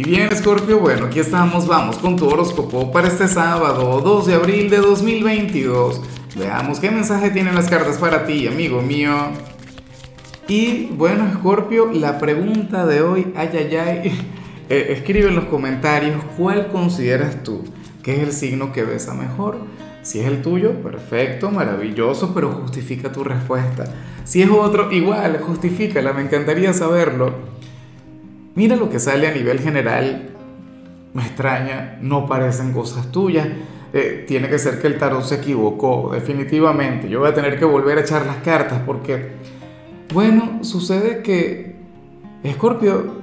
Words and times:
Y 0.00 0.02
bien, 0.02 0.34
Scorpio, 0.34 0.78
bueno, 0.78 1.08
aquí 1.08 1.18
estamos, 1.20 1.66
vamos 1.68 1.98
con 1.98 2.16
tu 2.16 2.26
horóscopo 2.26 2.90
para 2.90 3.06
este 3.06 3.28
sábado, 3.28 4.00
2 4.00 4.26
de 4.28 4.34
abril 4.34 4.70
de 4.70 4.78
2022. 4.78 6.00
Veamos 6.38 6.80
qué 6.80 6.90
mensaje 6.90 7.28
tienen 7.28 7.54
las 7.54 7.68
cartas 7.68 7.98
para 7.98 8.24
ti, 8.24 8.46
amigo 8.46 8.80
mío. 8.80 9.12
Y 10.48 10.86
bueno, 10.86 11.30
Scorpio, 11.34 11.92
la 11.92 12.18
pregunta 12.18 12.86
de 12.86 13.02
hoy, 13.02 13.34
ay, 13.36 13.50
ay, 13.52 13.76
ay, 13.76 14.26
eh, 14.70 14.86
escribe 14.96 15.28
en 15.28 15.36
los 15.36 15.44
comentarios 15.44 16.24
cuál 16.38 16.68
consideras 16.68 17.42
tú 17.42 17.62
que 18.02 18.14
es 18.14 18.20
el 18.20 18.32
signo 18.32 18.72
que 18.72 18.84
besa 18.84 19.12
mejor. 19.12 19.58
Si 20.00 20.18
es 20.18 20.26
el 20.26 20.40
tuyo, 20.40 20.82
perfecto, 20.82 21.50
maravilloso, 21.50 22.32
pero 22.32 22.52
justifica 22.52 23.12
tu 23.12 23.22
respuesta. 23.22 23.84
Si 24.24 24.40
es 24.40 24.48
otro, 24.48 24.90
igual, 24.92 25.40
justifícala, 25.42 26.14
me 26.14 26.22
encantaría 26.22 26.72
saberlo. 26.72 27.49
Mira 28.54 28.76
lo 28.76 28.90
que 28.90 28.98
sale 28.98 29.28
a 29.28 29.32
nivel 29.32 29.60
general. 29.60 30.30
Me 31.14 31.22
extraña, 31.22 31.98
no 32.00 32.26
parecen 32.26 32.72
cosas 32.72 33.10
tuyas. 33.12 33.48
Eh, 33.92 34.24
tiene 34.26 34.48
que 34.48 34.58
ser 34.58 34.80
que 34.80 34.86
el 34.86 34.98
tarot 34.98 35.22
se 35.22 35.36
equivocó, 35.36 36.10
definitivamente. 36.12 37.08
Yo 37.08 37.20
voy 37.20 37.28
a 37.28 37.34
tener 37.34 37.58
que 37.58 37.64
volver 37.64 37.98
a 37.98 38.02
echar 38.02 38.26
las 38.26 38.36
cartas 38.36 38.82
porque, 38.86 39.32
bueno, 40.14 40.62
sucede 40.62 41.22
que, 41.22 41.76
Escorpio, 42.42 43.20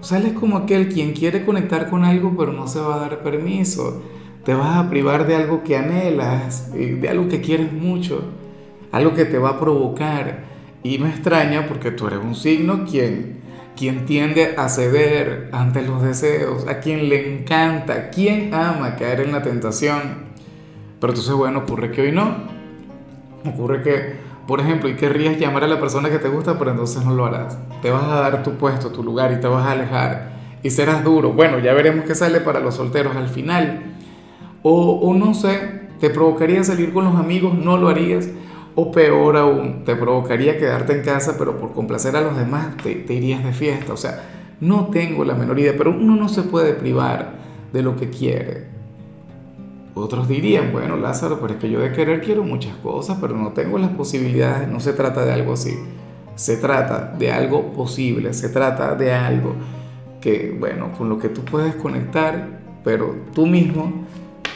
sales 0.00 0.32
como 0.34 0.56
aquel 0.56 0.88
quien 0.88 1.12
quiere 1.12 1.44
conectar 1.44 1.90
con 1.90 2.04
algo 2.04 2.34
pero 2.38 2.52
no 2.52 2.68
se 2.68 2.80
va 2.80 2.96
a 2.96 3.00
dar 3.00 3.22
permiso. 3.22 4.02
Te 4.44 4.54
vas 4.54 4.76
a 4.76 4.88
privar 4.88 5.26
de 5.26 5.36
algo 5.36 5.62
que 5.62 5.76
anhelas, 5.76 6.72
de 6.72 7.08
algo 7.08 7.28
que 7.28 7.40
quieres 7.40 7.72
mucho, 7.72 8.22
algo 8.92 9.14
que 9.14 9.24
te 9.24 9.38
va 9.38 9.50
a 9.50 9.60
provocar. 9.60 10.44
Y 10.82 10.98
me 10.98 11.08
extraña 11.08 11.66
porque 11.66 11.90
tú 11.90 12.06
eres 12.06 12.20
un 12.20 12.34
signo 12.34 12.84
quien 12.84 13.40
quien 13.78 14.06
tiende 14.06 14.56
a 14.56 14.68
ceder 14.68 15.50
ante 15.52 15.82
los 15.82 16.02
deseos, 16.02 16.66
a 16.66 16.80
quien 16.80 17.08
le 17.08 17.38
encanta, 17.38 18.10
quien 18.10 18.52
ama 18.52 18.96
caer 18.96 19.20
en 19.20 19.30
la 19.30 19.42
tentación. 19.42 20.26
Pero 21.00 21.12
entonces, 21.12 21.32
bueno, 21.32 21.60
ocurre 21.60 21.92
que 21.92 22.02
hoy 22.02 22.12
no. 22.12 22.38
Ocurre 23.46 23.82
que, 23.82 24.16
por 24.48 24.58
ejemplo, 24.58 24.88
y 24.88 24.96
querrías 24.96 25.38
llamar 25.38 25.62
a 25.62 25.68
la 25.68 25.78
persona 25.78 26.10
que 26.10 26.18
te 26.18 26.28
gusta, 26.28 26.58
pero 26.58 26.72
entonces 26.72 27.04
no 27.04 27.14
lo 27.14 27.24
harás. 27.24 27.56
Te 27.80 27.92
vas 27.92 28.02
a 28.02 28.20
dar 28.20 28.42
tu 28.42 28.54
puesto, 28.54 28.90
tu 28.90 29.04
lugar 29.04 29.30
y 29.32 29.40
te 29.40 29.46
vas 29.46 29.64
a 29.64 29.70
alejar. 29.70 30.32
Y 30.64 30.70
serás 30.70 31.04
duro. 31.04 31.32
Bueno, 31.32 31.60
ya 31.60 31.72
veremos 31.72 32.04
qué 32.04 32.16
sale 32.16 32.40
para 32.40 32.58
los 32.58 32.74
solteros 32.74 33.14
al 33.14 33.28
final. 33.28 33.94
O, 34.64 34.98
o 34.98 35.14
no 35.14 35.34
sé, 35.34 35.82
te 36.00 36.10
provocaría 36.10 36.64
salir 36.64 36.92
con 36.92 37.04
los 37.04 37.14
amigos, 37.14 37.54
no 37.54 37.76
lo 37.76 37.88
harías 37.88 38.28
o 38.80 38.92
peor 38.92 39.36
aún, 39.36 39.82
te 39.84 39.96
provocaría 39.96 40.56
quedarte 40.56 40.92
en 40.92 41.02
casa, 41.02 41.34
pero 41.36 41.58
por 41.58 41.72
complacer 41.72 42.14
a 42.14 42.20
los 42.20 42.36
demás 42.36 42.76
te, 42.76 43.12
irías 43.12 43.42
de 43.42 43.52
fiesta. 43.52 43.92
O 43.92 43.96
sea, 43.96 44.22
no 44.60 44.86
tengo 44.86 45.24
la 45.24 45.34
menor 45.34 45.58
idea, 45.58 45.74
pero 45.76 45.90
uno 45.90 46.14
no 46.14 46.28
se 46.28 46.42
puede 46.42 46.74
privar 46.74 47.32
de 47.72 47.82
lo 47.82 47.96
que 47.96 48.08
quiere. 48.08 48.68
Otros 49.94 50.28
dirían, 50.28 50.70
bueno, 50.70 50.96
Lázaro, 50.96 51.40
pero 51.40 51.54
es 51.54 51.58
que 51.58 51.68
yo 51.68 51.80
de 51.80 51.90
querer 51.90 52.20
quiero 52.20 52.44
muchas 52.44 52.76
cosas, 52.76 53.18
pero 53.20 53.36
no 53.36 53.48
tengo 53.48 53.78
las 53.78 53.90
posibilidades. 53.90 54.68
No 54.68 54.78
se 54.78 54.92
trata 54.92 55.24
de 55.24 55.32
algo 55.32 55.54
así. 55.54 55.76
Se 56.36 56.56
trata 56.56 57.16
de 57.18 57.32
algo 57.32 57.72
posible, 57.72 58.32
se 58.32 58.48
trata 58.48 58.94
de 58.94 59.12
algo 59.12 59.56
que, 60.20 60.56
bueno, 60.56 60.92
con 60.96 61.08
lo 61.08 61.18
que 61.18 61.30
tú 61.30 61.44
puedes 61.44 61.74
conectar, 61.74 62.60
pero 62.84 63.12
tú 63.34 63.44
mismo 63.44 64.04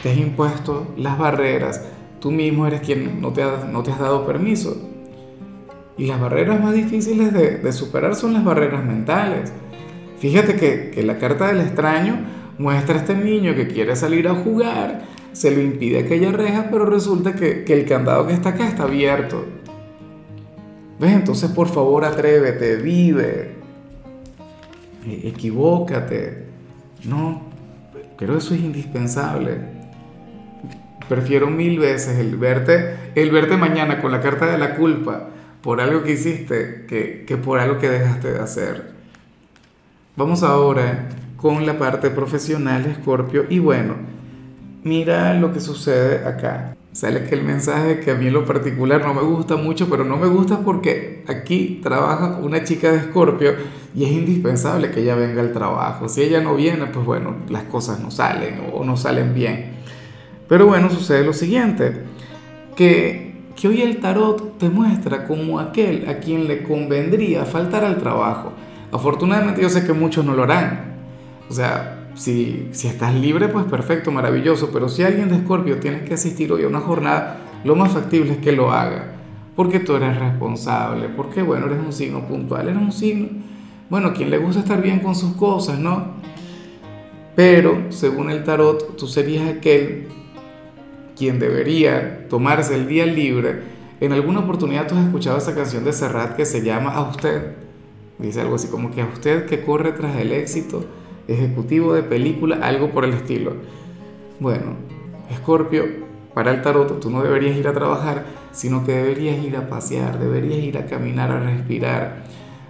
te 0.01 0.11
has 0.11 0.17
impuesto 0.17 0.87
las 0.95 1.17
barreras, 1.17 1.81
Tú 2.23 2.31
mismo 2.31 2.65
eres 2.65 2.79
quien 2.79 3.19
no 3.19 3.33
te, 3.33 3.43
has 3.43 3.99
dado 3.99 4.25
permiso. 4.25 4.77
Y 5.97 6.07
las 6.07 6.21
barreras 6.21 6.63
más 6.63 6.73
difíciles 6.73 7.33
de, 7.33 7.71
superar 7.73 8.15
son 8.15 8.31
las 8.31 8.45
barreras 8.45 8.85
mentales. 8.85 9.51
Fíjate 10.19 10.55
que, 10.55 11.03
la 11.03 11.17
carta 11.17 11.47
del 11.47 11.59
extraño 11.59 12.15
muestra 12.57 12.95
a 12.95 12.99
este 12.99 13.13
niño 13.13 13.55
que 13.55 13.67
quiere 13.67 13.97
salir 13.97 14.29
a 14.29 14.35
jugar, 14.35 15.01
se 15.33 15.51
le 15.51 15.65
impide 15.65 15.99
aquella 15.99 16.31
reja, 16.31 16.69
pero 16.71 16.85
resulta 16.85 17.35
que, 17.35 17.65
que 17.65 17.73
el 17.73 17.85
candado 17.85 18.25
que 18.25 18.31
está 18.31 18.51
acá 18.51 18.69
está 18.69 18.83
abierto. 18.83 19.43
¿Ves? 21.01 21.11
Entonces, 21.11 21.51
por 21.51 21.67
favor, 21.67 22.05
atrévete, 22.05 22.77
vive, 22.77 23.55
e, 25.05 25.27
equivócate. 25.27 26.45
No, 27.03 27.41
creo 28.15 28.31
que 28.31 28.37
eso 28.37 28.53
es 28.53 28.61
indispensable. 28.61 29.72
Prefiero 31.09 31.47
mil 31.47 31.79
veces 31.79 32.19
el 32.19 32.37
verte, 32.37 32.95
el 33.15 33.31
verte 33.31 33.57
mañana 33.57 34.01
con 34.01 34.11
la 34.11 34.21
carta 34.21 34.45
de 34.45 34.57
la 34.57 34.75
culpa 34.75 35.29
por 35.61 35.79
algo 35.81 36.03
que 36.03 36.13
hiciste 36.13 36.85
que, 36.87 37.23
que 37.25 37.37
por 37.37 37.59
algo 37.59 37.77
que 37.77 37.89
dejaste 37.89 38.31
de 38.33 38.39
hacer. 38.39 38.91
Vamos 40.15 40.43
ahora 40.43 41.09
con 41.37 41.65
la 41.65 41.77
parte 41.77 42.09
profesional, 42.09 42.95
Scorpio, 43.01 43.45
y 43.49 43.59
bueno, 43.59 43.95
mira 44.83 45.33
lo 45.33 45.51
que 45.53 45.59
sucede 45.59 46.25
acá. 46.27 46.75
Sale 46.93 47.23
que 47.23 47.33
el 47.33 47.43
mensaje 47.43 47.99
que 47.99 48.11
a 48.11 48.15
mí 48.15 48.27
en 48.27 48.33
lo 48.33 48.45
particular 48.45 49.01
no 49.03 49.15
me 49.15 49.23
gusta 49.23 49.55
mucho, 49.55 49.89
pero 49.89 50.05
no 50.05 50.15
me 50.15 50.27
gusta 50.27 50.59
porque 50.59 51.23
aquí 51.27 51.79
trabaja 51.81 52.37
una 52.37 52.63
chica 52.63 52.91
de 52.91 53.01
Scorpio 53.01 53.55
y 53.95 54.03
es 54.03 54.11
indispensable 54.11 54.91
que 54.91 55.01
ella 55.01 55.15
venga 55.15 55.41
al 55.41 55.53
trabajo. 55.53 56.07
Si 56.07 56.21
ella 56.21 56.41
no 56.41 56.55
viene, 56.55 56.85
pues 56.85 57.03
bueno, 57.03 57.37
las 57.49 57.63
cosas 57.63 57.99
no 57.99 58.11
salen 58.11 58.61
o 58.71 58.85
no 58.85 58.95
salen 58.95 59.33
bien. 59.33 59.71
Pero 60.53 60.67
bueno, 60.67 60.87
sucede 60.91 61.25
lo 61.25 61.33
siguiente, 61.33 62.03
que, 62.75 63.41
que 63.55 63.67
hoy 63.67 63.81
el 63.81 63.99
tarot 63.99 64.59
te 64.59 64.69
muestra 64.69 65.25
como 65.25 65.59
aquel 65.59 66.07
a 66.07 66.19
quien 66.19 66.47
le 66.47 66.61
convendría 66.61 67.43
faltar 67.43 67.83
al 67.83 67.97
trabajo. 67.97 68.53
Afortunadamente 68.91 69.63
yo 69.63 69.69
sé 69.69 69.83
que 69.83 69.93
muchos 69.93 70.23
no 70.23 70.35
lo 70.35 70.43
harán. 70.43 70.93
O 71.49 71.53
sea, 71.53 72.09
si, 72.13 72.69
si 72.71 72.87
estás 72.87 73.15
libre, 73.15 73.47
pues 73.47 73.65
perfecto, 73.65 74.11
maravilloso. 74.11 74.69
Pero 74.71 74.89
si 74.89 75.01
alguien 75.01 75.29
de 75.29 75.37
Escorpio 75.37 75.79
tiene 75.79 76.03
que 76.03 76.13
asistir 76.13 76.51
hoy 76.51 76.65
a 76.65 76.67
una 76.67 76.81
jornada, 76.81 77.37
lo 77.63 77.75
más 77.75 77.91
factible 77.91 78.33
es 78.33 78.37
que 78.37 78.51
lo 78.51 78.71
haga. 78.71 79.11
Porque 79.55 79.79
tú 79.79 79.95
eres 79.95 80.19
responsable, 80.19 81.09
porque 81.09 81.41
bueno, 81.41 81.65
eres 81.65 81.79
un 81.83 81.93
signo 81.93 82.27
puntual, 82.27 82.69
eres 82.69 82.79
un 82.79 82.91
signo, 82.91 83.27
bueno, 83.89 84.13
quien 84.13 84.29
le 84.29 84.37
gusta 84.37 84.59
estar 84.59 84.83
bien 84.83 84.99
con 84.99 85.15
sus 85.15 85.33
cosas, 85.33 85.79
¿no? 85.79 86.09
Pero 87.35 87.87
según 87.89 88.29
el 88.29 88.43
tarot, 88.43 88.95
tú 88.97 89.07
serías 89.07 89.49
aquel 89.49 90.12
quien 91.15 91.39
debería 91.39 92.27
tomarse 92.29 92.75
el 92.75 92.87
día 92.87 93.05
libre, 93.05 93.61
en 93.99 94.11
alguna 94.11 94.39
oportunidad 94.39 94.87
tú 94.87 94.95
has 94.95 95.05
escuchado 95.05 95.37
esa 95.37 95.55
canción 95.55 95.83
de 95.85 95.93
Serrat 95.93 96.35
que 96.35 96.45
se 96.45 96.61
llama 96.61 96.91
A 96.91 97.09
usted. 97.09 97.53
Dice 98.19 98.41
algo 98.41 98.55
así 98.55 98.67
como 98.67 98.91
que 98.91 99.01
a 99.01 99.05
usted 99.05 99.45
que 99.45 99.63
corre 99.63 99.91
tras 99.93 100.17
el 100.17 100.31
éxito, 100.31 100.85
ejecutivo 101.27 101.93
de 101.93 102.03
película, 102.03 102.57
algo 102.61 102.91
por 102.91 103.05
el 103.05 103.13
estilo. 103.13 103.53
Bueno, 104.39 104.75
Escorpio, 105.29 105.85
para 106.33 106.51
el 106.51 106.61
tarot 106.61 106.99
tú 106.99 107.09
no 107.09 107.23
deberías 107.23 107.55
ir 107.55 107.67
a 107.67 107.73
trabajar, 107.73 108.25
sino 108.51 108.85
que 108.85 108.91
deberías 108.91 109.43
ir 109.43 109.55
a 109.55 109.69
pasear, 109.69 110.19
deberías 110.19 110.59
ir 110.59 110.77
a 110.77 110.85
caminar, 110.85 111.31
a 111.31 111.39
respirar. 111.39 112.23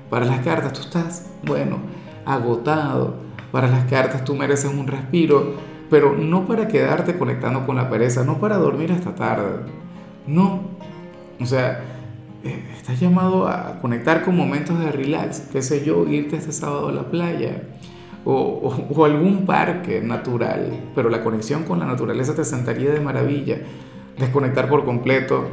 Para 0.10 0.26
las 0.26 0.42
cartas 0.42 0.74
tú 0.74 0.82
estás, 0.82 1.32
bueno, 1.44 1.80
agotado. 2.26 3.16
Para 3.52 3.68
las 3.68 3.86
cartas 3.86 4.24
tú 4.24 4.36
mereces 4.36 4.72
un 4.72 4.88
respiro 4.88 5.56
pero 5.94 6.16
no 6.18 6.48
para 6.48 6.68
quedarte 6.68 7.20
conectando 7.20 7.68
con 7.68 7.76
la 7.76 7.88
pereza, 7.88 8.24
no 8.24 8.40
para 8.40 8.58
dormir 8.58 8.92
hasta 8.92 9.14
tarde, 9.14 9.60
no. 10.26 10.64
O 11.40 11.46
sea, 11.46 11.84
eh, 12.44 12.64
estás 12.76 13.00
llamado 13.00 13.48
a 13.48 13.78
conectar 13.80 14.24
con 14.24 14.36
momentos 14.36 14.80
de 14.80 14.92
relax, 14.92 15.42
qué 15.52 15.62
sé 15.62 15.86
yo, 15.86 16.08
irte 16.08 16.38
este 16.38 16.52
sábado 16.52 16.88
a 16.88 16.92
la 16.92 17.12
playa 17.12 17.62
o, 18.26 19.06
algún 19.06 19.46
parque 19.46 20.02
natural, 20.02 20.80
pero 20.96 21.12
la 21.12 21.24
conexión 21.24 21.62
con 21.62 21.78
la 21.78 21.86
naturaleza 21.86 22.34
te 22.34 22.44
sentaría 22.44 22.90
de 22.90 23.00
maravilla, 23.00 23.60
desconectar 24.18 24.68
por 24.70 24.86
completo 24.86 25.46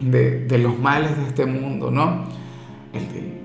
de, 0.00 0.58
los 0.58 0.78
males 0.78 1.18
de 1.18 1.24
este 1.24 1.44
mundo, 1.44 1.90
¿no? 1.90 2.24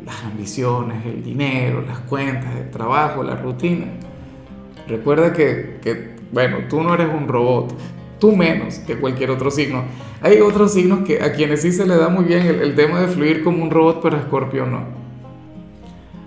Las 0.05 0.23
ambiciones, 0.23 1.05
el 1.05 1.21
dinero, 1.21 1.83
las 1.85 1.99
cuentas, 1.99 2.55
el 2.55 2.71
trabajo, 2.71 3.21
la 3.21 3.35
rutina. 3.35 3.87
Recuerda 4.89 5.33
que, 5.33 6.15
bueno, 6.31 6.57
tú 6.67 6.81
no 6.81 6.95
eres 6.95 7.09
un 7.13 7.27
robot, 7.27 7.75
tú 8.19 8.35
menos 8.35 8.79
que 8.79 8.97
cualquier 8.97 9.29
otro 9.29 9.51
signo. 9.51 9.83
Hay 10.21 10.41
otros 10.41 10.73
signos 10.73 11.05
que 11.05 11.21
a 11.21 11.31
quienes 11.31 11.61
sí 11.61 11.71
se 11.71 11.85
le 11.85 11.95
da 11.95 12.09
muy 12.09 12.25
bien 12.25 12.45
el, 12.47 12.75
tema 12.75 12.99
de 12.99 13.07
fluir 13.07 13.43
como 13.43 13.63
un 13.63 13.69
robot, 13.69 14.01
pero 14.01 14.17
a 14.17 14.19
Escorpio 14.19 14.65
no. 14.65 14.83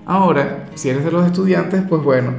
Ahora, 0.06 0.66
si 0.74 0.90
eres 0.90 1.04
de 1.04 1.10
los 1.10 1.26
estudiantes, 1.26 1.82
pues 1.88 2.02
bueno, 2.02 2.30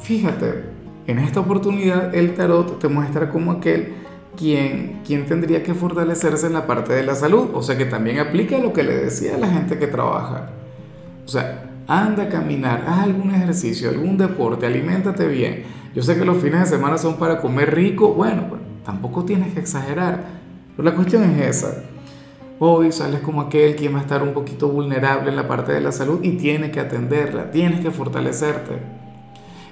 fíjate, 0.00 0.64
en 1.06 1.20
esta 1.20 1.40
oportunidad 1.40 2.14
el 2.14 2.34
tarot 2.34 2.80
te 2.80 2.88
muestra 2.88 3.30
como 3.30 3.52
aquel 3.52 3.94
quien, 4.36 5.02
quien 5.06 5.26
tendría 5.26 5.62
que 5.62 5.74
fortalecerse 5.74 6.48
en 6.48 6.54
la 6.54 6.66
parte 6.66 6.92
de 6.92 7.04
la 7.04 7.14
salud, 7.14 7.50
o 7.54 7.62
sea 7.62 7.78
que 7.78 7.84
también 7.84 8.18
aplica 8.18 8.58
lo 8.58 8.72
que 8.72 8.82
le 8.82 8.96
decía 8.96 9.36
a 9.36 9.38
la 9.38 9.48
gente 9.48 9.78
que 9.78 9.86
trabaja. 9.86 10.50
O 11.24 11.28
sea, 11.28 11.73
anda 11.86 12.24
a 12.24 12.28
caminar, 12.28 12.84
haz 12.86 13.04
algún 13.04 13.34
ejercicio, 13.34 13.90
algún 13.90 14.16
deporte, 14.16 14.66
aliméntate 14.66 15.26
bien. 15.28 15.64
Yo 15.94 16.02
sé 16.02 16.16
que 16.16 16.24
los 16.24 16.38
fines 16.38 16.60
de 16.60 16.66
semana 16.66 16.98
son 16.98 17.16
para 17.16 17.40
comer 17.40 17.74
rico, 17.74 18.14
bueno, 18.14 18.48
pues 18.48 18.60
tampoco 18.84 19.24
tienes 19.24 19.54
que 19.54 19.60
exagerar. 19.60 20.24
Pero 20.76 20.88
la 20.88 20.94
cuestión 20.94 21.22
es 21.24 21.56
esa. 21.56 21.84
Hoy 22.58 22.92
sales 22.92 23.20
como 23.20 23.42
aquel 23.42 23.76
quien 23.76 23.94
va 23.94 23.98
a 23.98 24.02
estar 24.02 24.22
un 24.22 24.32
poquito 24.32 24.68
vulnerable 24.68 25.30
en 25.30 25.36
la 25.36 25.46
parte 25.46 25.72
de 25.72 25.80
la 25.80 25.92
salud 25.92 26.20
y 26.22 26.32
tiene 26.32 26.70
que 26.70 26.80
atenderla, 26.80 27.50
tienes 27.50 27.80
que 27.80 27.90
fortalecerte. 27.90 28.78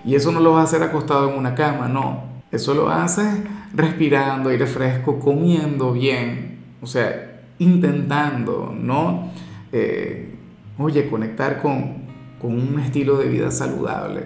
Y 0.04 0.14
eso 0.14 0.32
no 0.32 0.40
lo 0.40 0.52
vas 0.52 0.60
a 0.60 0.64
hacer 0.64 0.82
acostado 0.82 1.30
en 1.30 1.38
una 1.38 1.54
cama, 1.54 1.88
no. 1.88 2.24
Eso 2.50 2.74
lo 2.74 2.90
haces 2.90 3.38
respirando 3.72 4.50
aire 4.50 4.66
fresco, 4.66 5.18
comiendo 5.18 5.92
bien, 5.92 6.58
o 6.82 6.86
sea, 6.86 7.40
intentando, 7.58 8.74
¿no? 8.76 9.30
Eh, 9.72 10.34
oye, 10.76 11.08
conectar 11.08 11.62
con, 11.62 12.01
con, 12.42 12.52
un 12.52 12.80
estilo 12.80 13.16
de 13.16 13.28
vida 13.28 13.50
saludable. 13.50 14.24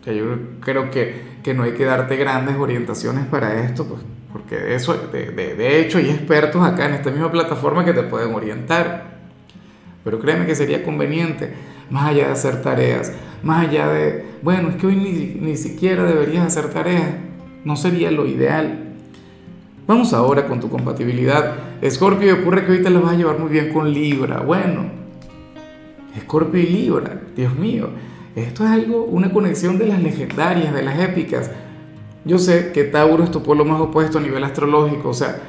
O 0.00 0.04
sea, 0.04 0.12
yo 0.12 0.24
creo 0.60 0.90
que, 0.90 1.22
que, 1.42 1.52
no 1.54 1.64
hay 1.64 1.72
que 1.72 1.84
darte 1.84 2.16
grandes 2.16 2.56
orientaciones 2.56 3.26
para 3.26 3.62
esto, 3.64 3.86
pues, 3.86 4.00
porque 4.32 4.74
eso, 4.74 4.94
de, 5.12 5.30
de, 5.30 5.54
de 5.54 5.80
hecho 5.80 5.98
hay 5.98 6.10
expertos 6.10 6.62
acá 6.64 6.86
en 6.86 6.94
esta 6.94 7.10
misma 7.10 7.30
plataforma 7.30 7.84
que 7.84 7.92
te 7.92 8.02
pueden 8.02 8.34
orientar. 8.34 9.16
Pero 10.04 10.20
créeme 10.20 10.46
que 10.46 10.54
sería 10.54 10.84
conveniente, 10.84 11.52
más 11.90 12.06
allá 12.10 12.26
de 12.26 12.32
hacer 12.32 12.62
tareas, 12.62 13.12
más 13.42 13.66
allá 13.66 13.88
de, 13.88 14.24
bueno, 14.42 14.68
es 14.68 14.76
que 14.76 14.86
hoy 14.86 14.96
ni, 14.96 15.40
ni 15.40 15.56
siquiera 15.56 16.04
deberías 16.04 16.46
hacer 16.46 16.70
tareas, 16.70 17.14
no 17.64 17.74
sería 17.74 18.10
lo 18.12 18.26
ideal. 18.26 18.86
Vamos 19.86 20.12
ahora 20.12 20.46
con 20.46 20.60
tu 20.60 20.68
compatibilidad. 20.68 21.54
Escorpio, 21.80 22.34
ocurre 22.34 22.64
que 22.64 22.72
hoy 22.72 22.82
te 22.82 22.90
la 22.90 23.00
vas 23.00 23.12
a 23.12 23.16
llevar 23.16 23.38
muy 23.38 23.50
bien 23.50 23.72
con 23.72 23.92
Libra. 23.92 24.40
Bueno, 24.40 24.90
Escorpio 26.16 26.60
y 26.60 26.66
Libra, 26.66 27.20
Dios 27.34 27.54
mío, 27.56 27.90
esto 28.34 28.64
es 28.64 28.70
algo, 28.70 29.04
una 29.04 29.32
conexión 29.32 29.78
de 29.78 29.86
las 29.86 30.02
legendarias, 30.02 30.74
de 30.74 30.82
las 30.82 30.98
épicas. 31.00 31.50
Yo 32.24 32.38
sé 32.38 32.72
que 32.72 32.84
Tauro 32.84 33.24
es 33.24 33.30
tu 33.30 33.42
polo 33.42 33.64
más 33.64 33.80
opuesto 33.80 34.18
a 34.18 34.20
nivel 34.20 34.44
astrológico, 34.44 35.10
o 35.10 35.14
sea, 35.14 35.40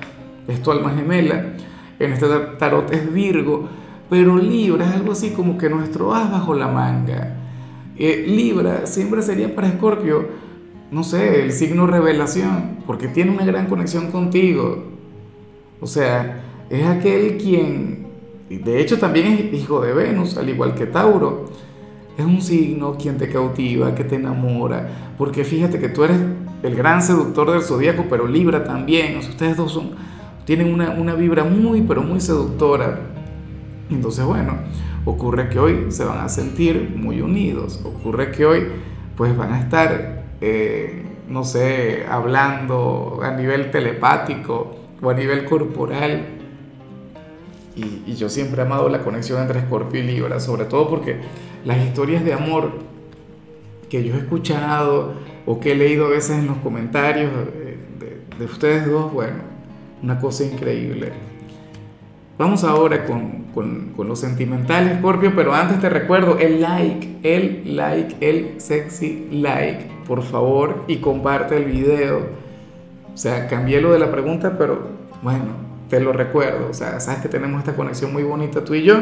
es 0.48 0.62
tu 0.62 0.72
alma 0.72 0.94
gemela. 0.96 1.54
En 2.00 2.14
este 2.14 2.28
tarot 2.60 2.94
es 2.94 3.12
Virgo, 3.12 3.68
pero 4.10 4.38
Libra 4.38 4.88
es 4.88 4.96
algo 4.96 5.12
así 5.12 5.32
como 5.32 5.58
que 5.58 5.70
nuestro 5.70 6.14
as 6.14 6.32
bajo 6.32 6.54
la 6.54 6.68
manga. 6.68 7.36
Eh, 7.98 8.26
Libra 8.28 8.86
siempre 8.86 9.22
sería 9.22 9.54
para 9.54 9.68
Escorpio, 9.68 10.28
no 10.92 11.04
sé, 11.04 11.44
el 11.44 11.52
signo 11.52 11.88
revelación, 11.88 12.78
porque 12.86 13.08
tiene 13.08 13.32
una 13.32 13.44
gran 13.44 13.66
conexión 13.66 14.12
contigo. 14.12 14.86
O 15.82 15.88
sea, 15.88 16.44
es 16.70 16.86
aquel 16.86 17.38
quien, 17.38 18.07
de 18.50 18.82
hecho 18.82 18.98
también 18.98 19.28
es 19.28 19.62
hijo 19.62 19.82
de 19.82 19.94
Venus, 19.94 20.38
al 20.38 20.50
igual 20.50 20.74
que 20.74 20.86
Tauro. 20.86 21.46
Es 22.18 22.26
un 22.26 22.42
signo 22.42 22.96
quien 22.96 23.18
te 23.18 23.30
cautiva, 23.30 23.94
que 23.94 24.04
te 24.04 24.16
enamora, 24.16 25.14
porque 25.18 25.44
fíjate 25.44 25.80
que 25.80 25.90
tú 25.90 26.04
eres 26.04 26.18
el 26.64 26.76
gran 26.76 27.02
seductor 27.02 27.52
del 27.52 27.62
zodíaco, 27.62 28.06
pero 28.10 28.28
Libra 28.28 28.64
también. 28.64 29.18
O 29.18 29.22
sea, 29.22 29.32
ustedes 29.32 29.58
dos 29.58 29.72
son, 29.72 29.92
tienen 30.46 30.74
una, 30.74 30.92
una 30.92 31.14
vibra 31.14 31.44
muy, 31.44 31.82
pero 31.82 32.02
muy 32.02 32.20
seductora. 32.20 33.02
Entonces, 33.90 34.26
bueno, 34.26 34.54
ocurre 35.06 35.50
que 35.50 35.60
hoy 35.60 35.86
se 35.90 36.04
van 36.04 36.20
a 36.20 36.30
sentir 36.30 36.94
muy 36.96 37.22
unidos, 37.22 37.82
ocurre 37.86 38.32
que 38.32 38.46
hoy 38.46 38.68
pues 39.16 39.36
van 39.36 39.54
a 39.54 39.60
estar, 39.60 40.26
eh, 40.42 41.04
no 41.28 41.44
sé, 41.44 42.06
hablando 42.10 43.20
a 43.24 43.32
nivel 43.32 43.72
telepático 43.72 44.76
o 45.02 45.10
a 45.10 45.14
nivel 45.14 45.46
corporal. 45.46 46.37
Y, 47.78 48.16
yo 48.16 48.28
siempre 48.28 48.62
he 48.62 48.66
amado 48.66 48.90
la 48.90 49.04
conexión 49.04 49.40
entre 49.40 49.60
Escorpio 49.60 50.02
y 50.02 50.04
Libra, 50.04 50.40
sobre 50.40 50.66
todo 50.66 50.90
porque 50.90 51.18
las 51.64 51.78
historias 51.86 52.26
de 52.26 52.34
amor 52.34 52.72
que 53.90 54.04
yo 54.04 54.16
he 54.16 54.18
escuchado 54.18 55.14
o 55.46 55.60
que 55.60 55.74
he 55.74 55.76
leído 55.76 56.08
a 56.08 56.10
veces 56.10 56.40
en 56.40 56.48
los 56.48 56.58
comentarios 56.58 57.32
de, 57.32 57.78
de, 58.06 58.22
de 58.40 58.46
ustedes 58.46 58.88
dos, 58.88 59.14
bueno, 59.14 59.38
una 60.02 60.20
cosa 60.20 60.44
increíble. 60.44 61.12
Vamos 62.38 62.64
ahora 62.64 63.06
con, 63.06 63.46
con, 63.54 63.94
con, 63.96 64.08
lo 64.08 64.16
sentimental, 64.16 64.98
Scorpio, 65.00 65.34
pero 65.36 65.54
antes 65.54 65.80
te 65.80 65.90
recuerdo 65.90 66.38
el 66.38 66.62
like, 66.62 67.18
el 67.24 67.76
like, 67.76 68.16
el 68.22 68.60
sexy 68.60 69.28
like, 69.32 69.88
por 70.08 70.22
favor, 70.24 70.84
y 70.88 70.98
comparte 70.98 71.58
el 71.58 71.66
video. 71.66 72.28
O 73.14 73.18
sea, 73.18 73.48
cambié 73.48 73.82
lo 73.82 73.92
de 73.92 74.00
la 74.00 74.12
pregunta, 74.12 74.56
pero 74.58 74.88
bueno, 75.24 75.67
te 75.90 76.00
lo 76.00 76.14
recuerdo. 76.14 76.70
O 76.70 76.74
sea, 76.74 77.00
sabes 77.00 77.22
que 77.22 77.30
tenemos 77.30 77.60
esta 77.60 77.76
conexión 77.76 78.14
muy 78.14 78.24
bonita 78.24 78.64
tú 78.64 78.74
y 78.74 78.84
yo. 78.84 78.98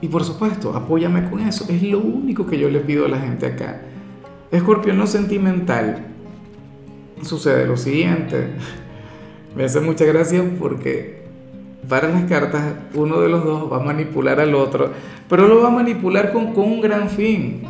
Y 0.00 0.08
por 0.08 0.24
supuesto, 0.24 0.74
apóyame 0.74 1.28
con 1.28 1.40
eso. 1.40 1.66
Es 1.68 1.82
lo 1.82 1.98
único 1.98 2.46
que 2.46 2.58
yo 2.58 2.68
le 2.68 2.80
pido 2.80 3.06
a 3.06 3.08
la 3.08 3.18
gente 3.18 3.46
acá. 3.46 3.82
Scorpio, 4.56 4.92
en 4.92 4.98
lo 4.98 5.06
sentimental, 5.06 6.06
sucede 7.22 7.66
lo 7.66 7.76
siguiente. 7.76 8.48
Me 9.56 9.64
hace 9.64 9.80
mucha 9.80 10.04
gracia 10.04 10.44
porque 10.58 11.18
para 11.88 12.08
las 12.08 12.24
cartas, 12.24 12.62
uno 12.94 13.20
de 13.20 13.28
los 13.28 13.44
dos 13.44 13.72
va 13.72 13.78
a 13.78 13.80
manipular 13.80 14.40
al 14.40 14.54
otro, 14.54 14.90
pero 15.28 15.48
lo 15.48 15.62
va 15.62 15.68
a 15.68 15.72
manipular 15.72 16.32
con, 16.32 16.52
con 16.52 16.64
un 16.64 16.80
gran 16.80 17.08
fin. 17.08 17.62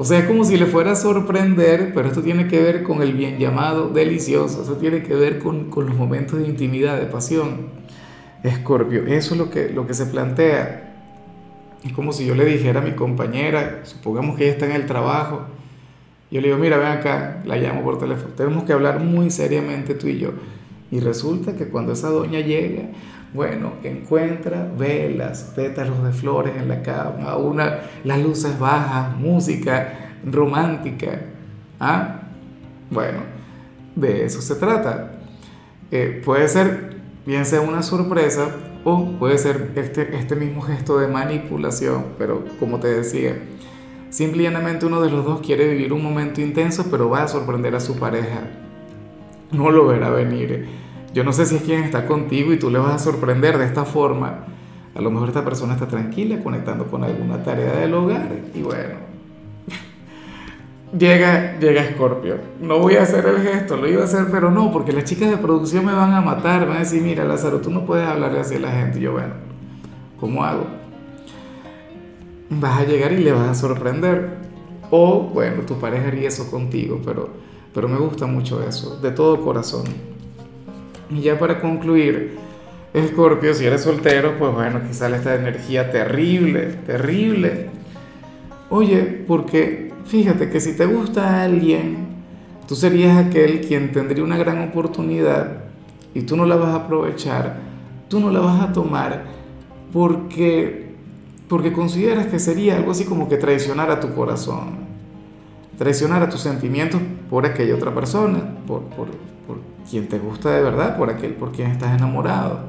O 0.00 0.04
sea, 0.04 0.20
es 0.20 0.26
como 0.26 0.44
si 0.44 0.56
le 0.56 0.66
fuera 0.66 0.92
a 0.92 0.94
sorprender, 0.94 1.90
pero 1.92 2.06
esto 2.06 2.22
tiene 2.22 2.46
que 2.46 2.62
ver 2.62 2.84
con 2.84 3.02
el 3.02 3.14
bien 3.14 3.36
llamado 3.38 3.88
delicioso, 3.88 4.62
eso 4.62 4.76
tiene 4.76 5.02
que 5.02 5.12
ver 5.16 5.40
con, 5.40 5.70
con 5.70 5.86
los 5.86 5.96
momentos 5.96 6.38
de 6.38 6.46
intimidad, 6.46 7.00
de 7.00 7.06
pasión. 7.06 7.66
Escorpio, 8.44 9.04
eso 9.08 9.34
es 9.34 9.38
lo 9.38 9.50
que, 9.50 9.70
lo 9.70 9.88
que 9.88 9.94
se 9.94 10.06
plantea. 10.06 10.94
Es 11.84 11.92
como 11.92 12.12
si 12.12 12.24
yo 12.24 12.36
le 12.36 12.44
dijera 12.44 12.80
a 12.80 12.84
mi 12.84 12.92
compañera, 12.92 13.80
supongamos 13.82 14.36
que 14.36 14.44
ella 14.44 14.52
está 14.52 14.66
en 14.66 14.72
el 14.72 14.86
trabajo, 14.86 15.46
yo 16.30 16.40
le 16.40 16.46
digo, 16.46 16.58
mira, 16.58 16.76
ven 16.76 16.88
acá, 16.88 17.42
la 17.44 17.56
llamo 17.56 17.82
por 17.82 17.98
teléfono, 17.98 18.34
tenemos 18.34 18.62
que 18.62 18.72
hablar 18.72 19.00
muy 19.00 19.30
seriamente 19.30 19.94
tú 19.94 20.06
y 20.06 20.18
yo. 20.18 20.30
Y 20.92 21.00
resulta 21.00 21.56
que 21.56 21.66
cuando 21.66 21.92
esa 21.92 22.08
doña 22.08 22.38
llega, 22.38 22.84
bueno, 23.32 23.74
encuentra 23.82 24.70
velas, 24.76 25.52
pétalos 25.54 26.02
de 26.02 26.12
flores 26.12 26.56
en 26.56 26.68
la 26.68 26.82
cama, 26.82 27.36
una, 27.36 27.80
las 28.04 28.20
luces 28.20 28.58
bajas, 28.58 29.16
música 29.16 30.14
romántica. 30.24 31.20
¿Ah? 31.78 32.22
Bueno, 32.90 33.20
de 33.94 34.24
eso 34.24 34.40
se 34.40 34.54
trata. 34.54 35.12
Eh, 35.90 36.22
puede 36.24 36.48
ser, 36.48 36.96
bien 37.26 37.44
sea 37.44 37.60
una 37.60 37.82
sorpresa, 37.82 38.48
o 38.84 39.12
puede 39.18 39.36
ser 39.38 39.72
este, 39.76 40.16
este 40.16 40.34
mismo 40.36 40.62
gesto 40.62 40.98
de 40.98 41.08
manipulación, 41.08 42.06
pero 42.16 42.44
como 42.58 42.78
te 42.78 42.88
decía, 42.88 43.36
simplemente 44.08 44.86
uno 44.86 45.02
de 45.02 45.10
los 45.10 45.24
dos 45.24 45.40
quiere 45.40 45.68
vivir 45.68 45.92
un 45.92 46.02
momento 46.02 46.40
intenso, 46.40 46.86
pero 46.90 47.10
va 47.10 47.24
a 47.24 47.28
sorprender 47.28 47.74
a 47.74 47.80
su 47.80 47.98
pareja. 47.98 48.48
No 49.52 49.70
lo 49.70 49.86
verá 49.86 50.10
venir 50.10 50.68
yo 51.18 51.24
no 51.24 51.32
sé 51.32 51.46
si 51.46 51.56
es 51.56 51.62
quien 51.62 51.82
está 51.82 52.06
contigo 52.06 52.52
y 52.52 52.60
tú 52.60 52.70
le 52.70 52.78
vas 52.78 52.94
a 52.94 52.98
sorprender 53.00 53.58
de 53.58 53.64
esta 53.64 53.84
forma. 53.84 54.44
A 54.94 55.00
lo 55.00 55.10
mejor 55.10 55.26
esta 55.26 55.44
persona 55.44 55.74
está 55.74 55.88
tranquila 55.88 56.40
conectando 56.44 56.86
con 56.86 57.02
alguna 57.02 57.42
tarea 57.42 57.72
del 57.72 57.92
hogar 57.92 58.28
y 58.54 58.62
bueno, 58.62 58.94
llega, 60.96 61.58
llega 61.58 61.90
Scorpio. 61.90 62.36
No 62.60 62.78
voy 62.78 62.94
a 62.94 63.02
hacer 63.02 63.26
el 63.26 63.42
gesto, 63.42 63.76
lo 63.76 63.88
iba 63.88 64.02
a 64.02 64.04
hacer, 64.04 64.26
pero 64.30 64.52
no, 64.52 64.70
porque 64.70 64.92
las 64.92 65.06
chicas 65.06 65.28
de 65.28 65.38
producción 65.38 65.84
me 65.84 65.92
van 65.92 66.12
a 66.12 66.20
matar, 66.20 66.60
me 66.60 66.66
van 66.66 66.76
a 66.76 66.80
decir, 66.80 67.02
mira 67.02 67.24
Lázaro, 67.24 67.60
tú 67.60 67.70
no 67.70 67.84
puedes 67.84 68.06
hablarle 68.06 68.38
así 68.38 68.54
a 68.54 68.60
la 68.60 68.70
gente. 68.70 69.00
Yo, 69.00 69.10
bueno, 69.10 69.34
¿cómo 70.20 70.44
hago? 70.44 70.68
Vas 72.48 72.78
a 72.78 72.84
llegar 72.84 73.10
y 73.10 73.24
le 73.24 73.32
vas 73.32 73.48
a 73.48 73.54
sorprender. 73.56 74.36
O, 74.92 75.22
bueno, 75.34 75.62
tu 75.62 75.80
pareja 75.80 76.06
haría 76.06 76.28
eso 76.28 76.48
contigo, 76.48 77.00
pero, 77.04 77.28
pero 77.74 77.88
me 77.88 77.98
gusta 77.98 78.26
mucho 78.26 78.62
eso, 78.62 79.00
de 79.00 79.10
todo 79.10 79.40
corazón. 79.40 80.17
Y 81.10 81.20
ya 81.20 81.38
para 81.38 81.60
concluir, 81.60 82.36
Escorpio, 82.92 83.54
si 83.54 83.66
eres 83.66 83.82
soltero, 83.82 84.38
pues 84.38 84.52
bueno, 84.52 84.78
aquí 84.78 84.94
sale 84.94 85.16
esta 85.16 85.34
energía 85.34 85.90
terrible, 85.90 86.66
terrible. 86.86 87.70
Oye, 88.70 89.24
porque 89.26 89.92
fíjate 90.06 90.50
que 90.50 90.60
si 90.60 90.76
te 90.76 90.86
gusta 90.86 91.42
alguien, 91.42 92.08
tú 92.66 92.74
serías 92.74 93.16
aquel 93.16 93.62
quien 93.62 93.92
tendría 93.92 94.24
una 94.24 94.36
gran 94.36 94.62
oportunidad 94.68 95.64
y 96.14 96.22
tú 96.22 96.36
no 96.36 96.44
la 96.44 96.56
vas 96.56 96.70
a 96.70 96.84
aprovechar, 96.84 97.56
tú 98.08 98.20
no 98.20 98.30
la 98.30 98.40
vas 98.40 98.60
a 98.60 98.72
tomar 98.72 99.24
porque, 99.92 100.94
porque 101.48 101.72
consideras 101.72 102.26
que 102.26 102.38
sería 102.38 102.76
algo 102.76 102.90
así 102.90 103.04
como 103.04 103.28
que 103.28 103.36
traicionar 103.36 103.90
a 103.90 104.00
tu 104.00 104.14
corazón, 104.14 104.88
traicionar 105.78 106.22
a 106.22 106.28
tus 106.28 106.40
sentimientos 106.40 107.00
por 107.30 107.46
aquella 107.46 107.74
otra 107.74 107.94
persona, 107.94 108.42
por, 108.66 108.82
por, 108.82 109.08
por 109.48 109.56
quien 109.88 110.06
te 110.08 110.18
gusta 110.18 110.50
de 110.50 110.62
verdad, 110.62 110.98
por 110.98 111.08
aquel 111.08 111.32
por 111.32 111.50
quien 111.52 111.70
estás 111.70 111.96
enamorado. 111.96 112.60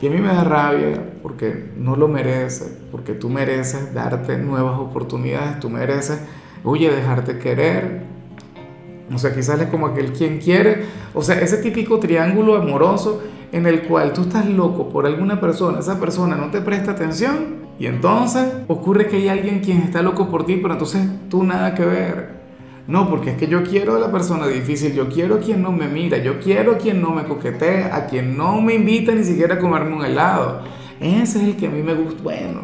Y 0.00 0.06
a 0.06 0.10
mí 0.10 0.18
me 0.18 0.28
da 0.28 0.42
rabia 0.42 1.12
porque 1.22 1.70
no 1.76 1.96
lo 1.96 2.08
mereces, 2.08 2.76
porque 2.90 3.12
tú 3.12 3.28
mereces 3.28 3.94
darte 3.94 4.38
nuevas 4.38 4.78
oportunidades, 4.80 5.60
tú 5.60 5.68
mereces, 5.68 6.20
oye, 6.64 6.90
dejarte 6.90 7.38
querer. 7.38 8.04
O 9.14 9.18
sea, 9.18 9.34
quizás 9.34 9.60
es 9.60 9.68
como 9.68 9.86
aquel 9.86 10.12
quien 10.12 10.38
quiere, 10.38 10.84
o 11.14 11.22
sea, 11.22 11.38
ese 11.40 11.58
típico 11.58 12.00
triángulo 12.00 12.56
amoroso 12.56 13.22
en 13.52 13.66
el 13.66 13.82
cual 13.82 14.12
tú 14.12 14.22
estás 14.22 14.46
loco 14.46 14.88
por 14.88 15.06
alguna 15.06 15.40
persona, 15.40 15.78
esa 15.78 16.00
persona 16.00 16.36
no 16.36 16.50
te 16.50 16.60
presta 16.60 16.92
atención 16.92 17.66
y 17.78 17.86
entonces 17.86 18.52
ocurre 18.66 19.06
que 19.06 19.16
hay 19.16 19.28
alguien 19.28 19.60
quien 19.60 19.82
está 19.82 20.02
loco 20.02 20.28
por 20.28 20.44
ti, 20.44 20.56
pero 20.56 20.72
entonces 20.72 21.06
tú 21.28 21.44
nada 21.44 21.74
que 21.74 21.84
ver. 21.84 22.35
No, 22.88 23.10
porque 23.10 23.30
es 23.30 23.36
que 23.36 23.48
yo 23.48 23.64
quiero 23.64 23.96
a 23.96 23.98
la 23.98 24.12
persona 24.12 24.46
difícil, 24.46 24.94
yo 24.94 25.08
quiero 25.08 25.36
a 25.36 25.38
quien 25.40 25.60
no 25.60 25.72
me 25.72 25.88
mira, 25.88 26.18
yo 26.18 26.38
quiero 26.38 26.72
a 26.72 26.78
quien 26.78 27.02
no 27.02 27.10
me 27.10 27.24
coquetea, 27.24 27.94
a 27.94 28.06
quien 28.06 28.36
no 28.36 28.60
me 28.60 28.74
invita 28.74 29.12
ni 29.12 29.24
siquiera 29.24 29.56
a 29.56 29.58
comerme 29.58 29.96
un 29.96 30.04
helado. 30.04 30.62
Ese 31.00 31.38
es 31.38 31.44
el 31.44 31.56
que 31.56 31.66
a 31.66 31.70
mí 31.70 31.82
me 31.82 31.94
gusta. 31.94 32.22
Bueno, 32.22 32.60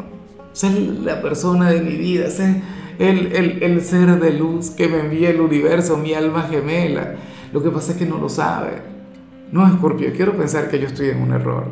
esa 0.53 0.67
es 0.67 0.79
la 0.99 1.21
persona 1.21 1.69
de 1.69 1.81
mi 1.81 1.97
vida, 1.97 2.27
ese, 2.27 2.61
el, 2.99 3.33
el, 3.35 3.63
el 3.63 3.81
ser 3.81 4.19
de 4.19 4.31
luz 4.31 4.69
que 4.69 4.87
me 4.87 5.01
envía 5.01 5.29
el 5.29 5.41
universo, 5.41 5.97
mi 5.97 6.13
alma 6.13 6.43
gemela. 6.43 7.15
Lo 7.51 7.61
que 7.61 7.69
pasa 7.69 7.91
es 7.91 7.97
que 7.97 8.05
no 8.05 8.17
lo 8.17 8.29
sabe. 8.29 8.81
No, 9.51 9.69
Scorpio, 9.73 10.13
quiero 10.15 10.37
pensar 10.37 10.69
que 10.69 10.79
yo 10.79 10.87
estoy 10.87 11.09
en 11.09 11.21
un 11.21 11.33
error. 11.33 11.67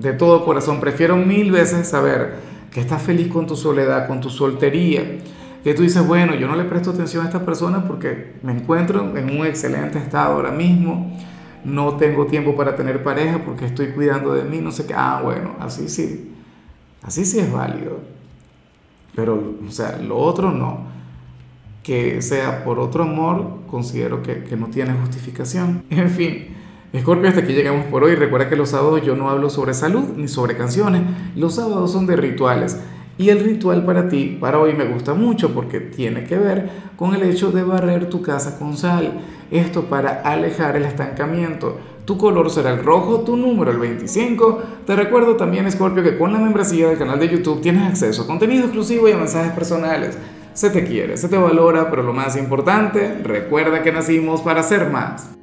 De 0.00 0.12
todo 0.12 0.44
corazón, 0.44 0.80
prefiero 0.80 1.16
mil 1.16 1.52
veces 1.52 1.86
saber 1.86 2.34
que 2.72 2.80
estás 2.80 3.02
feliz 3.02 3.28
con 3.28 3.46
tu 3.46 3.54
soledad, 3.54 4.08
con 4.08 4.20
tu 4.20 4.30
soltería, 4.30 5.18
que 5.64 5.72
tú 5.72 5.82
dices, 5.82 6.06
bueno, 6.06 6.34
yo 6.34 6.46
no 6.46 6.56
le 6.56 6.64
presto 6.64 6.90
atención 6.90 7.24
a 7.24 7.28
esta 7.28 7.44
persona 7.44 7.88
porque 7.88 8.34
me 8.42 8.52
encuentro 8.52 9.16
en 9.16 9.30
un 9.30 9.46
excelente 9.46 9.98
estado 9.98 10.34
ahora 10.34 10.50
mismo, 10.50 11.16
no 11.64 11.96
tengo 11.96 12.26
tiempo 12.26 12.54
para 12.54 12.76
tener 12.76 13.02
pareja 13.02 13.40
porque 13.46 13.64
estoy 13.64 13.88
cuidando 13.88 14.34
de 14.34 14.44
mí, 14.44 14.58
no 14.58 14.70
sé 14.70 14.84
qué, 14.86 14.92
ah, 14.94 15.22
bueno, 15.24 15.56
así 15.58 15.88
sí, 15.88 16.34
así 17.02 17.24
sí 17.24 17.38
es 17.38 17.50
válido, 17.50 18.00
pero, 19.16 19.54
o 19.66 19.70
sea, 19.70 19.96
lo 19.96 20.18
otro 20.18 20.52
no, 20.52 20.80
que 21.82 22.20
sea 22.20 22.62
por 22.62 22.78
otro 22.78 23.04
amor, 23.04 23.60
considero 23.66 24.22
que, 24.22 24.44
que 24.44 24.56
no 24.56 24.66
tiene 24.66 24.92
justificación, 24.92 25.84
en 25.90 26.10
fin. 26.10 26.48
Scorpio, 26.96 27.28
hasta 27.28 27.40
aquí 27.40 27.52
llegamos 27.52 27.86
por 27.86 28.04
hoy. 28.04 28.14
Recuerda 28.14 28.48
que 28.48 28.54
los 28.54 28.68
sábados 28.68 29.02
yo 29.02 29.16
no 29.16 29.28
hablo 29.28 29.50
sobre 29.50 29.74
salud 29.74 30.10
ni 30.16 30.28
sobre 30.28 30.56
canciones. 30.56 31.02
Los 31.34 31.56
sábados 31.56 31.90
son 31.90 32.06
de 32.06 32.14
rituales. 32.14 32.78
Y 33.16 33.28
el 33.28 33.40
ritual 33.40 33.84
para 33.84 34.08
ti, 34.08 34.36
para 34.40 34.58
hoy, 34.58 34.74
me 34.74 34.86
gusta 34.86 35.14
mucho 35.14 35.54
porque 35.54 35.80
tiene 35.80 36.24
que 36.24 36.36
ver 36.36 36.68
con 36.96 37.14
el 37.14 37.22
hecho 37.22 37.52
de 37.52 37.62
barrer 37.62 38.08
tu 38.08 38.22
casa 38.22 38.58
con 38.58 38.76
sal. 38.76 39.20
Esto 39.50 39.84
para 39.84 40.22
alejar 40.22 40.76
el 40.76 40.84
estancamiento. 40.84 41.78
Tu 42.04 42.18
color 42.18 42.50
será 42.50 42.70
el 42.70 42.84
rojo, 42.84 43.20
tu 43.20 43.36
número 43.36 43.70
el 43.70 43.78
25. 43.78 44.62
Te 44.86 44.96
recuerdo 44.96 45.36
también, 45.36 45.70
Scorpio, 45.70 46.02
que 46.02 46.18
con 46.18 46.32
la 46.32 46.40
membresía 46.40 46.88
del 46.88 46.98
canal 46.98 47.20
de 47.20 47.28
YouTube 47.28 47.62
tienes 47.62 47.88
acceso 47.88 48.22
a 48.22 48.26
contenido 48.26 48.64
exclusivo 48.64 49.08
y 49.08 49.12
a 49.12 49.16
mensajes 49.16 49.52
personales. 49.52 50.18
Se 50.52 50.70
te 50.70 50.84
quiere, 50.84 51.16
se 51.16 51.28
te 51.28 51.36
valora, 51.36 51.90
pero 51.90 52.02
lo 52.02 52.12
más 52.12 52.36
importante, 52.36 53.18
recuerda 53.22 53.82
que 53.82 53.92
nacimos 53.92 54.40
para 54.40 54.62
ser 54.62 54.90
más. 54.90 55.30